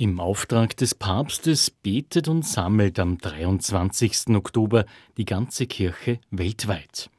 [0.00, 4.28] Im Auftrag des Papstes betet und sammelt am 23.
[4.28, 4.84] Oktober
[5.16, 7.10] die ganze Kirche weltweit.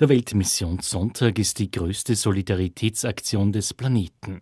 [0.00, 4.40] Der Weltmissionssonntag ist die größte Solidaritätsaktion des Planeten.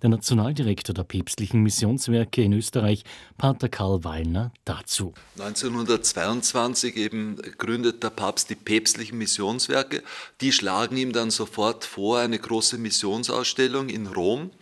[0.00, 3.02] Der Nationaldirektor der päpstlichen Missionswerke in Österreich,
[3.36, 5.12] Pater Karl Wallner, dazu.
[5.40, 10.04] 1922 eben gründet der Papst die päpstlichen Missionswerke.
[10.40, 14.52] Die schlagen ihm dann sofort vor eine große Missionsausstellung in Rom.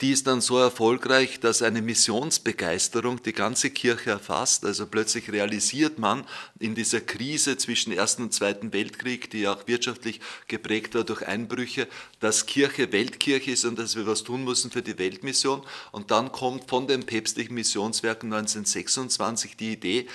[0.00, 4.64] Die ist dann so erfolgreich, dass eine Missionsbegeisterung die ganze Kirche erfasst.
[4.64, 6.24] Also plötzlich realisiert man
[6.58, 11.88] in dieser Krise zwischen Ersten und Zweiten Weltkrieg, die auch wirtschaftlich geprägt war durch Einbrüche,
[12.20, 15.62] dass Kirche Weltkirche ist und dass wir was tun müssen für die Weltmission.
[15.92, 20.08] Und dann kommt von den päpstlichen Missionswerken 1926 die Idee,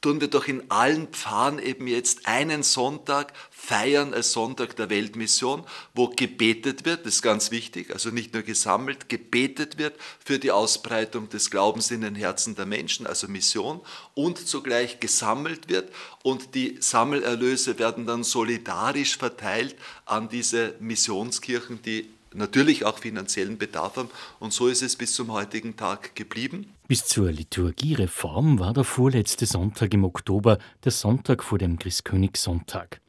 [0.00, 5.64] tun wir doch in allen Pfarren eben jetzt einen Sonntag feiern als Sonntag der Weltmission,
[5.94, 10.52] wo gebetet wird, das ist ganz wichtig, also nicht nur gesammelt, gebetet wird für die
[10.52, 13.80] Ausbreitung des Glaubens in den Herzen der Menschen, also Mission,
[14.14, 22.15] und zugleich gesammelt wird und die Sammelerlöse werden dann solidarisch verteilt an diese Missionskirchen, die
[22.36, 24.10] natürlich auch finanziellen Bedarf haben.
[24.38, 26.66] Und so ist es bis zum heutigen Tag geblieben.
[26.88, 33.00] Bis zur Liturgiereform war der vorletzte Sonntag im Oktober der Sonntag vor dem Christkönigssonntag.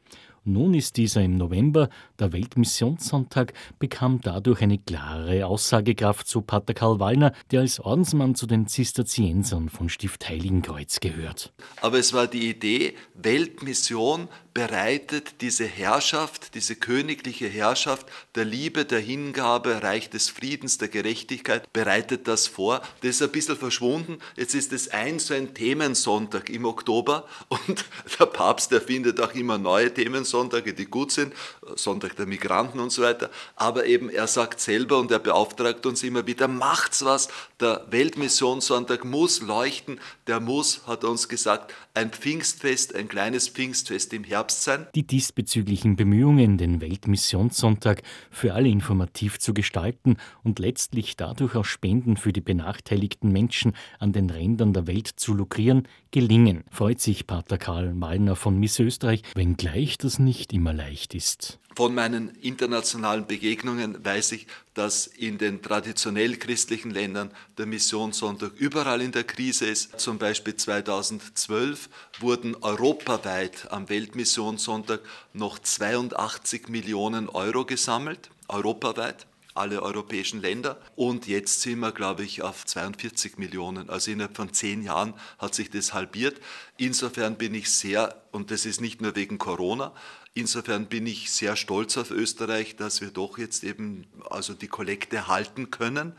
[0.50, 7.02] Nun ist dieser im November, der Weltmissionssonntag, bekam dadurch eine klare Aussagekraft zu Pater Karl
[7.02, 11.52] Wallner, der als Ordensmann zu den Zisterziensern von Stift Heiligenkreuz gehört.
[11.81, 19.00] Aber es war die Idee, Weltmission bereitet diese Herrschaft, diese königliche Herrschaft der Liebe, der
[19.00, 22.81] Hingabe, Reich des Friedens, der Gerechtigkeit, bereitet das vor.
[23.02, 24.17] Das ist ein bisschen verschwunden.
[24.35, 27.85] Jetzt ist es ein so ein Themensonntag im Oktober und
[28.19, 31.35] der Papst erfindet auch immer neue Themensonntage, die gut sind,
[31.75, 33.30] Sonntag der Migranten und so weiter.
[33.58, 37.28] Aber eben er sagt selber und er beauftragt uns immer wieder, macht's was.
[37.59, 44.13] Der Weltmissionssonntag muss leuchten, der muss, hat er uns gesagt, ein Pfingstfest, ein kleines Pfingstfest
[44.13, 44.88] im Herbst sein.
[44.95, 52.16] Die diesbezüglichen Bemühungen, den Weltmissionssonntag für alle informativ zu gestalten und letztlich dadurch auch Spenden
[52.16, 57.57] für die benachteiligten Menschen an den Rändern der Welt zu lukrieren, gelingen, freut sich Pater
[57.57, 61.59] Karl Malner von Miss Österreich, wenngleich das nicht immer leicht ist.
[61.77, 67.29] Von meinen internationalen Begegnungen weiß ich, dass in den traditionell christlichen Ländern
[67.59, 69.99] der Missionssonntag überall in der Krise ist.
[69.99, 71.88] Zum Beispiel 2012
[72.19, 75.01] wurden europaweit am Weltmissionssonntag
[75.33, 79.27] noch 82 Millionen Euro gesammelt, europaweit
[79.57, 80.79] alle europäischen Länder.
[80.95, 83.90] Und jetzt sind wir, glaube ich, auf 42 Millionen.
[83.90, 86.40] Also innerhalb von zehn Jahren hat sich das halbiert.
[86.78, 89.94] Insofern bin ich sehr, und das ist nicht nur wegen Corona,
[90.38, 95.28] Insofern bin ich sehr stolz auf Österreich, dass wir doch jetzt eben also die Kollekte
[95.28, 96.13] halten können.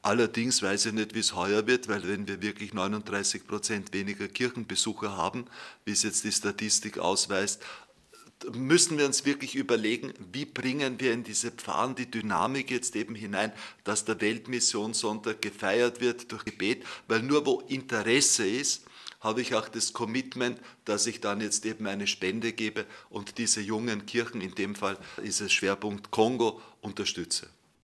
[0.00, 4.26] Allerdings weiß ich nicht, wie es heuer wird, weil wenn wir wirklich 39 Prozent weniger
[4.26, 5.44] Kirchenbesucher haben,
[5.84, 7.62] wie es jetzt die Statistik ausweist,
[8.52, 13.14] müssen wir uns wirklich überlegen, wie bringen wir in diese Pfarren die Dynamik jetzt eben
[13.14, 13.52] hinein,
[13.84, 18.84] dass der Weltmissionssonntag gefeiert wird durch Gebet, weil nur wo Interesse ist,
[19.20, 23.60] habe ich auch das Commitment, dass ich dann jetzt eben eine Spende gebe und diese
[23.60, 27.48] jungen Kirchen, in dem Fall ist es Schwerpunkt Kongo, unterstütze.